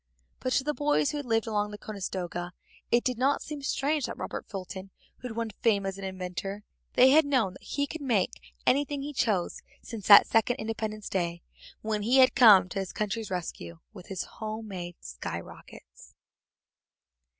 [0.39, 2.53] But to the boys who had lived along the Conestoga
[2.89, 4.89] it did not seem strange that Robert Fulton
[5.21, 9.61] had won fame as an inventor; they had known he could make anything he chose
[9.83, 11.43] since that second Independence Day
[11.83, 16.15] when he had come to his country's rescue with his home made sky rockets.